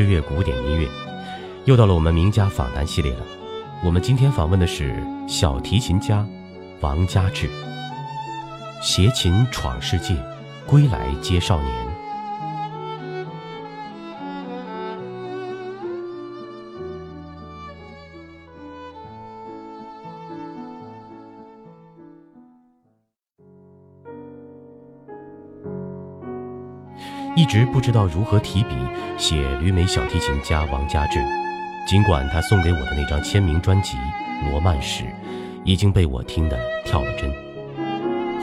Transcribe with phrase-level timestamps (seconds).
[0.00, 0.88] 大家好，欢迎来到知乐古典音乐。
[1.66, 3.20] 又到了我们名家访谈系列了。
[3.84, 4.94] 我们今天访问的是
[5.28, 6.26] 小提琴家
[6.80, 7.50] 王家志。
[8.80, 10.16] 携琴闯世界，
[10.66, 11.89] 归来皆少年。
[27.50, 28.76] 直不知道如何提笔
[29.18, 31.18] 写旅美小提琴家王家志，
[31.84, 33.96] 尽管他送给我的那张签名专辑
[34.48, 35.02] 《罗曼史》
[35.64, 37.28] 已经被我听得跳了针。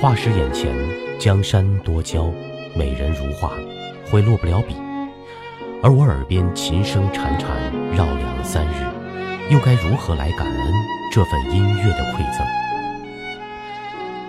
[0.00, 0.74] 画师眼前，
[1.18, 2.32] 江山多娇，
[2.74, 3.52] 美人如画，
[4.10, 4.72] 会落不了笔；
[5.82, 7.48] 而我耳边琴声潺潺，
[7.94, 10.72] 绕梁三日，又该如何来感恩
[11.12, 12.46] 这份音乐的馈赠？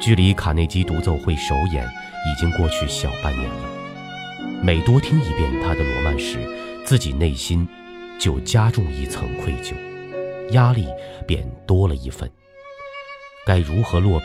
[0.00, 3.83] 距离卡内基独奏会首演已经过去小半年了。
[4.64, 6.38] 每多听一遍他的罗曼史，
[6.86, 7.68] 自己内心
[8.18, 9.74] 就加重一层愧疚，
[10.52, 10.86] 压力
[11.26, 12.26] 便多了一份。
[13.44, 14.24] 该如何落笔，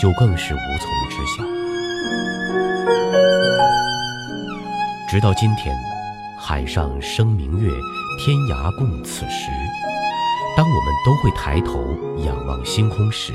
[0.00, 1.44] 就更是无从知晓。
[5.10, 5.76] 直到今天，
[6.38, 7.70] 海上生明月，
[8.18, 9.50] 天涯共此时。
[10.56, 11.84] 当我们都会抬头
[12.24, 13.34] 仰望星空时，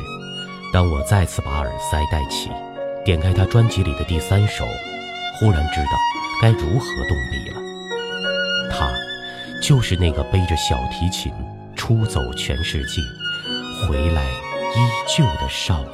[0.73, 2.49] 当我再次把耳塞戴起，
[3.05, 4.65] 点开他专辑里的第三首，
[5.39, 5.91] 忽然知道。
[6.41, 7.61] 该如何动笔了？
[8.69, 8.91] 他，
[9.61, 11.31] 就是那个背着小提琴
[11.75, 13.01] 出走全世界，
[13.87, 15.93] 回来依旧的少年。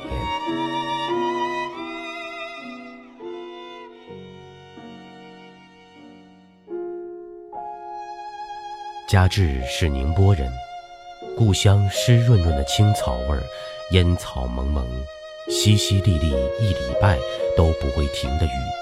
[9.08, 10.52] 家志是宁波人，
[11.38, 13.44] 故乡湿润润的青草味儿，
[13.92, 14.83] 烟草蒙蒙，
[15.49, 17.20] 淅淅沥沥一礼拜
[17.55, 18.80] 都不会停的雨。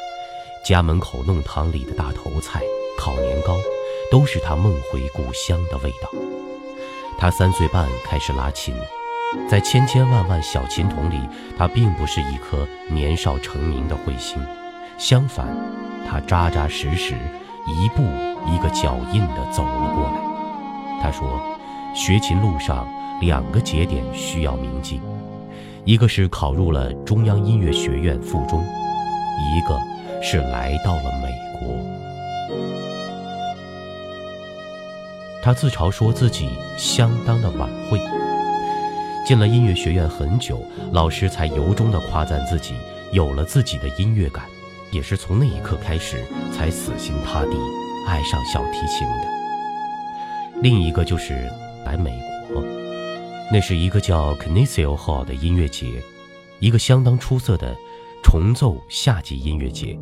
[0.63, 2.61] 家门口弄堂里的大头菜、
[2.97, 3.57] 烤年糕，
[4.11, 6.09] 都是他梦回故乡的味道。
[7.17, 8.75] 他三岁半开始拉琴，
[9.49, 11.19] 在千千万万小琴童里，
[11.57, 14.39] 他并不是一颗年少成名的彗星，
[14.97, 15.47] 相反，
[16.07, 17.15] 他扎扎实实，
[17.67, 18.03] 一步
[18.47, 21.01] 一个脚印地走了过来。
[21.01, 21.41] 他说，
[21.95, 22.87] 学琴路上
[23.21, 25.01] 两个节点需要铭记，
[25.83, 29.79] 一个是考入了中央音乐学院附中，一个。
[30.21, 31.77] 是来到了美国。
[35.41, 37.97] 他自嘲说自己相当的晚会，
[39.25, 42.73] 进了音乐学院很久，老师才由衷的夸赞自己
[43.13, 44.43] 有了自己的音乐感，
[44.91, 47.51] 也是从那一刻开始才死心塌地
[48.05, 50.61] 爱上小提琴的。
[50.61, 51.49] 另一个就是
[51.85, 52.11] 来美
[52.51, 52.61] 国，
[53.49, 55.85] 那是一个叫 c a n i s i o Hall 的音乐节，
[56.59, 57.73] 一个相当出色的。
[58.23, 59.97] 重奏夏季音乐节，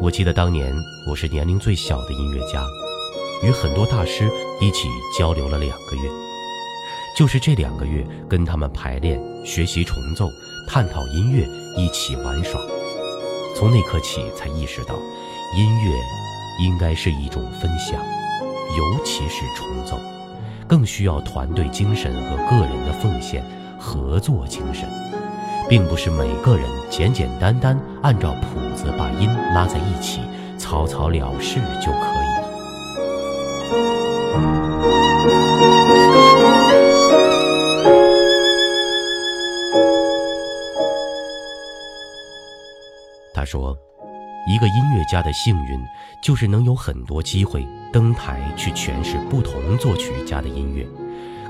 [0.00, 0.74] 我记得当年
[1.08, 2.62] 我是年龄最小的音乐家，
[3.42, 4.30] 与很多大师
[4.60, 4.88] 一起
[5.18, 6.10] 交流了两个月，
[7.16, 10.28] 就是这两个月跟他们排练、学习重奏、
[10.68, 12.60] 探讨音乐、一起玩耍。
[13.54, 14.94] 从那刻起，才意识到，
[15.56, 15.92] 音乐
[16.62, 17.98] 应该是一种分享，
[18.76, 19.98] 尤其是重奏，
[20.68, 23.42] 更需要团队精神和个人的奉献、
[23.78, 24.86] 合作精神。
[25.68, 30.20] 并不是每个人简简单单按照谱子把音拉在一起，
[30.58, 32.34] 草草了事就可以。
[43.34, 43.76] 他说
[44.48, 45.78] ：“一个音乐家的幸运，
[46.22, 50.86] 就是能有很多机会登台去诠释不同作曲家的音乐。”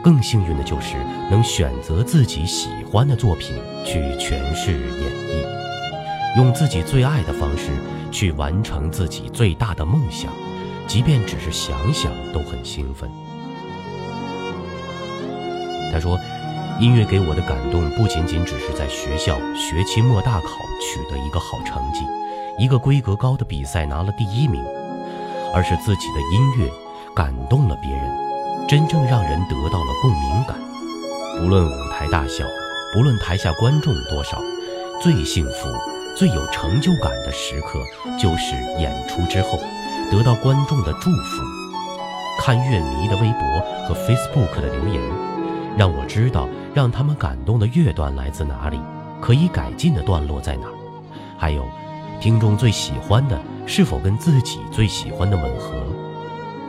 [0.04, 0.98] 更幸运的就是
[1.30, 3.56] 能选择自己喜欢的作品
[3.86, 7.70] 去诠释演绎，用自己最爱的方式
[8.12, 10.30] 去完成自己最大的梦想，
[10.86, 13.10] 即便只是想想都很兴奋。
[15.90, 16.20] 他说
[16.78, 20.48] ：“音乐给我的感动不仅仅只是在学校学期末大考
[20.82, 22.04] 取得一个好成绩，
[22.58, 24.62] 一个规格高的比赛拿了第一名，
[25.54, 26.70] 而是自己的音乐
[27.14, 28.24] 感动了别人。”
[28.66, 30.56] 真正让人得到了共鸣感，
[31.38, 32.46] 不论舞台大小，
[32.94, 34.42] 不论台下观众多少，
[35.02, 35.68] 最幸福、
[36.16, 37.78] 最有成就感的时刻，
[38.18, 39.58] 就是演出之后
[40.10, 41.42] 得到观众的祝福。
[42.40, 45.00] 看乐迷的微博和 Facebook 的留言，
[45.76, 48.80] 让我知道让他们感动的乐段来自哪里，
[49.20, 50.66] 可以改进的段落在哪，
[51.36, 51.68] 还有
[52.18, 55.74] 听众最喜欢的是否跟自己最喜欢的吻合，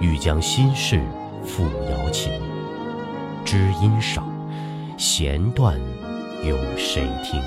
[0.02, 1.02] 欲将心事。
[1.46, 2.32] 复瑶琴，
[3.46, 4.24] 知音少，
[4.98, 5.80] 弦断
[6.44, 7.40] 有谁听？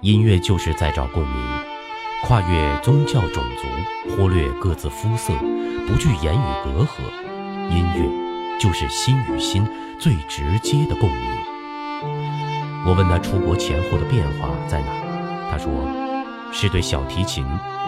[0.00, 1.36] 音乐就是在找共鸣，
[2.24, 5.32] 跨越宗教、种族，忽略各自肤色，
[5.86, 6.88] 不惧言语隔阂。
[7.70, 9.66] 音乐就是心与心
[9.98, 11.20] 最直接的共鸣。
[12.86, 15.03] 我问他出国前后的变化在哪，
[15.54, 15.70] 他说
[16.52, 17.46] 是对小提琴、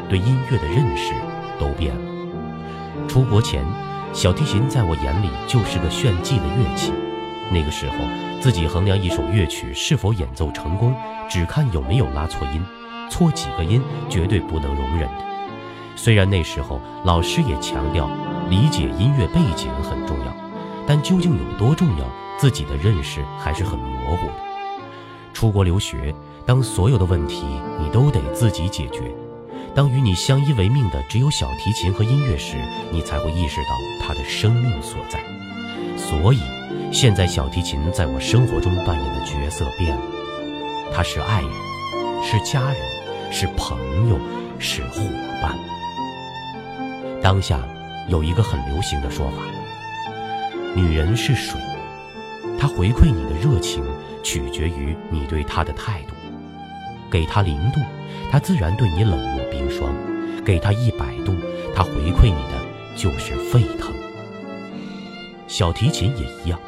[0.08, 1.12] 对音乐的认识
[1.58, 3.08] 都变了。
[3.08, 3.64] 出国前，
[4.12, 6.92] 小提琴在我眼里就是个炫技的乐器。
[7.50, 7.96] 那个时候，
[8.40, 10.94] 自己衡量一首乐曲是否演奏成功，
[11.28, 12.64] 只看有没有拉错音，
[13.10, 15.24] 错几个音绝对不能容忍的。
[15.96, 18.08] 虽然那时候老师也强调
[18.48, 20.32] 理解音乐背景很重要，
[20.86, 22.04] 但究竟有多重要，
[22.38, 24.34] 自己的认识还是很模糊的。
[25.32, 26.14] 出国留学，
[26.46, 27.44] 当所有的问题
[27.80, 29.12] 你都得自己解决，
[29.74, 32.56] 当与你相依为命的只有小提琴和音乐时，
[32.92, 35.20] 你才会意识到它的生命所在。
[35.96, 36.38] 所以。
[36.92, 40.02] 现在小提琴在我生活中扮演的角色变了，
[40.94, 41.50] 它是爱人，
[42.22, 44.16] 是家人，是朋友，
[44.58, 45.02] 是伙
[45.42, 45.58] 伴。
[47.20, 47.60] 当下
[48.08, 49.42] 有一个很流行的说法：
[50.76, 51.60] 女人是水，
[52.58, 53.84] 她回馈你的热情
[54.22, 56.14] 取决于你对她的态度。
[57.10, 57.80] 给他零度，
[58.30, 59.90] 他自然对你冷若冰霜；
[60.44, 61.34] 给他一百度，
[61.74, 62.60] 他回馈你的
[62.96, 63.92] 就是沸腾。
[65.46, 66.58] 小提琴也一样。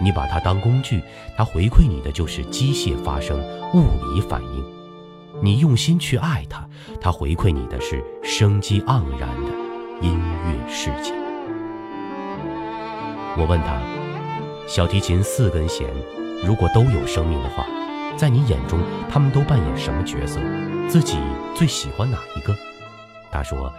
[0.00, 1.00] 你把它当工具，
[1.36, 3.38] 它回馈你的就是机械发生、
[3.72, 4.62] 物理反应；
[5.40, 6.66] 你用心去爱它，
[7.00, 9.50] 它回馈你的是生机盎然的
[10.02, 11.12] 音乐世界。
[13.36, 13.80] 我问他，
[14.66, 15.88] 小提琴四根弦，
[16.44, 17.64] 如果都有生命的话，
[18.16, 18.78] 在你眼中，
[19.10, 20.40] 他们都扮演什么角色？
[20.88, 21.18] 自己
[21.54, 22.54] 最喜欢哪一个？
[23.30, 23.72] 他说，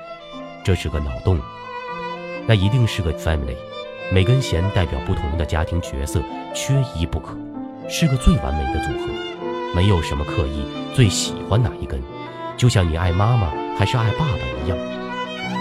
[0.63, 1.39] 这是个脑洞，
[2.45, 3.55] 那一定是个 family。
[4.11, 6.21] 每根弦代表不同的家庭角色，
[6.53, 7.35] 缺一不可，
[7.89, 9.07] 是个最完美的组合。
[9.73, 12.01] 没有什么刻意最喜欢哪一根，
[12.55, 14.77] 就像你爱妈妈还是爱爸爸一样，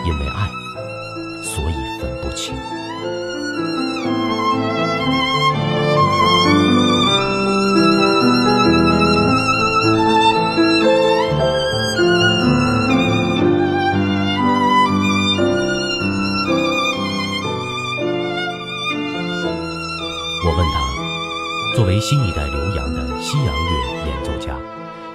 [0.04, 0.48] 因为爱，
[1.42, 2.54] 所以分不清。
[21.74, 24.56] 作为新一代留洋的西洋乐演奏家，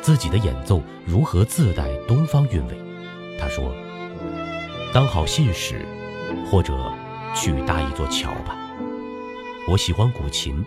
[0.01, 2.77] 自己的演奏如何自带东方韵味？
[3.39, 3.73] 他说
[4.93, 5.85] ：“当好信使，
[6.51, 6.73] 或者
[7.33, 8.57] 去搭一座桥吧。”
[9.69, 10.61] 我喜欢古琴，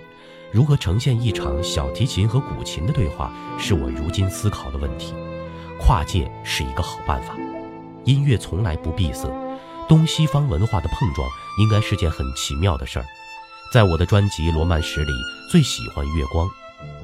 [0.51, 5.13] 如何呈现一场小提琴和古琴的对话，是我如今思考的问题。
[5.79, 7.37] 跨界是一个好办法。
[8.05, 9.29] 音乐从来不闭塞，
[9.87, 11.29] 东西方文化的碰撞
[11.59, 13.05] 应该是件很奇妙的事儿。
[13.73, 15.13] 在我的专辑《罗曼史》里，
[15.51, 16.47] 最喜欢月光，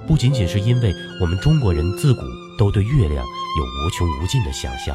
[0.06, 2.20] 不仅仅是因为我们中国人自古
[2.58, 4.94] 都对月亮有无穷无尽的想象，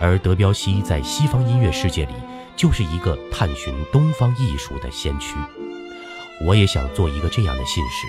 [0.00, 2.12] 而德彪西在西方音乐世界里
[2.54, 5.34] 就是一个探寻东方艺术的先驱。
[6.46, 8.06] 我也想做一个这样的信使，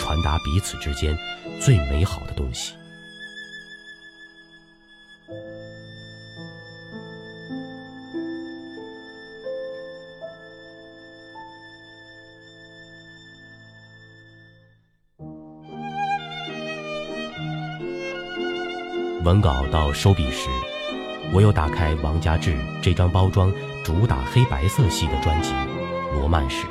[0.00, 1.16] 传达彼此之间
[1.60, 2.74] 最美好的东西。
[19.22, 20.48] 文稿到收笔时，
[21.30, 23.52] 我又打开王家志这张包装
[23.84, 25.50] 主打黑白色系的专辑
[26.14, 26.66] 《罗曼史》，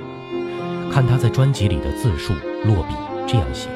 [0.92, 2.34] 看他在专辑里的自述
[2.66, 2.96] 落笔
[3.28, 3.70] 这样写：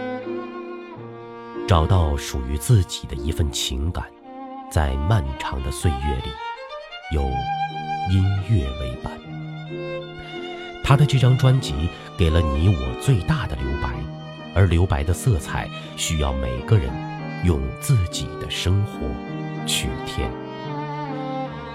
[1.68, 4.06] 找到属于自己的一份情感，
[4.72, 6.32] 在漫长的岁月里，
[7.13, 7.22] 有
[8.12, 9.13] 音乐为伴。
[10.84, 11.74] 他的这张专辑
[12.18, 13.89] 给了你我最大的留白，
[14.56, 16.92] 而留白的色彩需要每个人。
[17.43, 19.00] 用自己的生活
[19.65, 20.31] 去填。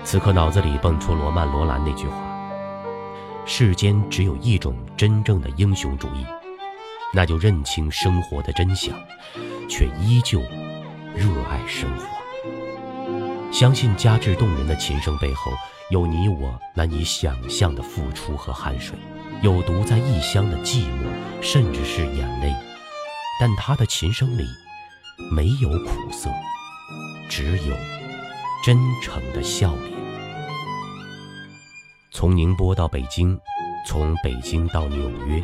[0.05, 2.17] 此刻脑子里蹦出罗曼·罗兰那句话
[3.45, 6.25] ：“世间只有一种真正的英雄主义，
[7.13, 8.95] 那就认清生活的真相，
[9.69, 10.41] 却依旧
[11.15, 12.07] 热爱生活。
[13.53, 15.53] 相信佳质动人的琴声背后，
[15.91, 18.97] 有你我难以想象的付出和汗水，
[19.43, 22.55] 有独在异乡的寂寞，甚至是眼泪。
[23.41, 24.47] 但他的琴声里……”
[25.31, 26.31] 没有苦涩，
[27.29, 27.75] 只有
[28.65, 29.93] 真诚的笑脸。
[32.11, 33.39] 从宁波到北京，
[33.87, 35.43] 从北京到纽约，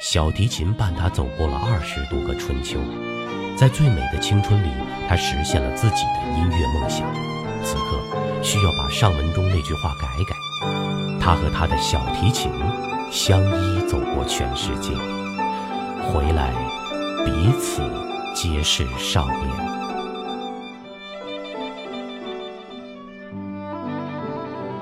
[0.00, 2.78] 小提琴伴他走过了二十多个春秋。
[3.56, 4.68] 在最美的青春里，
[5.08, 7.06] 他实现了自己的音乐梦想。
[7.62, 10.34] 此刻，需要把上文中那句话改改。
[11.20, 12.50] 他和他的小提琴
[13.10, 14.90] 相依走过全世界，
[16.02, 16.50] 回来
[17.24, 17.82] 彼此。
[18.34, 19.38] 皆是少年。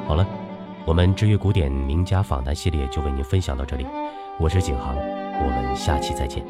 [0.06, 0.26] 好了，
[0.84, 3.86] 我们知乐古典名家访谈系列就为您分享到这里，
[4.38, 6.44] 我是景航，我们下期再见。